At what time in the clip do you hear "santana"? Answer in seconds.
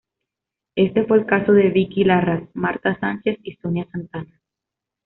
3.91-4.41